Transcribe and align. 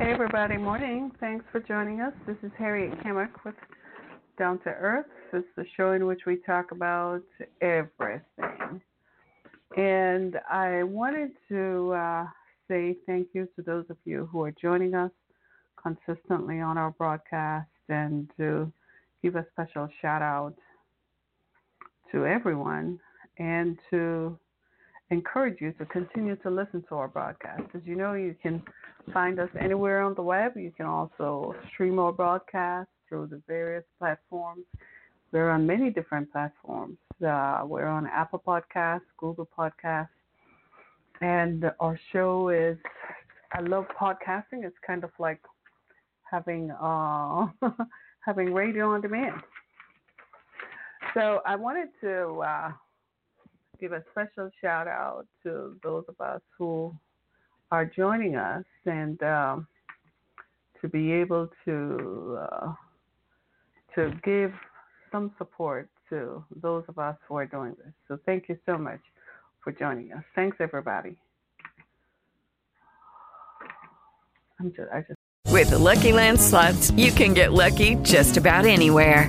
Hey 0.00 0.12
everybody, 0.12 0.56
morning. 0.56 1.12
Thanks 1.20 1.44
for 1.52 1.60
joining 1.60 2.00
us. 2.00 2.14
This 2.26 2.38
is 2.42 2.50
Harriet 2.56 2.98
Cammock 3.04 3.44
with 3.44 3.54
Down 4.38 4.58
to 4.60 4.70
Earth. 4.70 5.04
It's 5.34 5.46
the 5.58 5.66
show 5.76 5.92
in 5.92 6.06
which 6.06 6.20
we 6.26 6.38
talk 6.38 6.72
about 6.72 7.20
everything. 7.60 8.80
And 9.76 10.36
I 10.50 10.84
wanted 10.84 11.32
to 11.50 11.92
uh, 11.92 12.26
say 12.66 12.96
thank 13.04 13.28
you 13.34 13.46
to 13.56 13.62
those 13.62 13.84
of 13.90 13.98
you 14.06 14.26
who 14.32 14.40
are 14.42 14.52
joining 14.52 14.94
us 14.94 15.10
consistently 15.76 16.60
on 16.60 16.78
our 16.78 16.92
broadcast 16.92 17.68
and 17.90 18.30
to 18.38 18.72
give 19.22 19.36
a 19.36 19.44
special 19.52 19.86
shout 20.00 20.22
out 20.22 20.54
to 22.10 22.24
everyone 22.24 22.98
and 23.36 23.78
to 23.90 24.38
encourage 25.10 25.60
you 25.60 25.72
to 25.72 25.84
continue 25.86 26.36
to 26.36 26.50
listen 26.50 26.84
to 26.88 26.94
our 26.94 27.08
broadcast. 27.08 27.62
As 27.74 27.82
you 27.84 27.96
know, 27.96 28.14
you 28.14 28.34
can 28.42 28.62
find 29.12 29.38
us 29.40 29.48
anywhere 29.58 30.02
on 30.02 30.14
the 30.14 30.22
web. 30.22 30.56
You 30.56 30.72
can 30.76 30.86
also 30.86 31.54
stream 31.72 31.98
our 31.98 32.12
broadcast 32.12 32.88
through 33.08 33.26
the 33.26 33.42
various 33.46 33.84
platforms. 33.98 34.64
We're 35.32 35.50
on 35.50 35.66
many 35.66 35.90
different 35.90 36.30
platforms. 36.32 36.96
Uh, 37.24 37.62
we're 37.64 37.86
on 37.86 38.06
Apple 38.06 38.42
Podcasts, 38.44 39.00
Google 39.18 39.48
Podcasts, 39.56 40.08
and 41.20 41.70
our 41.80 41.98
show 42.12 42.48
is. 42.48 42.78
I 43.52 43.60
love 43.62 43.86
podcasting. 44.00 44.64
It's 44.64 44.76
kind 44.86 45.02
of 45.02 45.10
like 45.18 45.40
having 46.30 46.70
uh, 46.70 47.48
having 48.24 48.54
radio 48.54 48.90
on 48.90 49.00
demand. 49.00 49.40
So 51.14 51.40
I 51.44 51.56
wanted 51.56 51.88
to 52.02 52.42
uh, 52.42 52.72
give 53.80 53.92
a 53.92 54.04
special 54.10 54.50
shout 54.60 54.86
out 54.86 55.26
to 55.42 55.76
those 55.82 56.04
of 56.08 56.20
us 56.20 56.40
who 56.58 56.94
are 57.70 57.84
joining 57.84 58.36
us 58.36 58.64
and 58.84 59.22
um, 59.22 59.66
to 60.80 60.88
be 60.88 61.12
able 61.12 61.48
to 61.64 62.38
uh, 62.40 62.72
to 63.94 64.12
give 64.22 64.52
some 65.10 65.32
support 65.38 65.88
to 66.08 66.44
those 66.62 66.84
of 66.88 66.98
us 66.98 67.16
who 67.26 67.36
are 67.36 67.46
doing 67.46 67.74
this. 67.82 67.92
So 68.08 68.18
thank 68.26 68.48
you 68.48 68.58
so 68.66 68.76
much 68.76 69.00
for 69.62 69.72
joining 69.72 70.12
us. 70.12 70.22
Thanks 70.34 70.56
everybody. 70.60 71.16
I'm 74.58 74.70
just, 74.72 74.90
I 74.92 75.00
just 75.00 75.14
With 75.52 75.70
the 75.70 75.78
Lucky 75.78 76.12
Land 76.12 76.40
slots, 76.40 76.90
you 76.92 77.12
can 77.12 77.32
get 77.34 77.52
lucky 77.52 77.96
just 77.96 78.36
about 78.36 78.66
anywhere. 78.66 79.28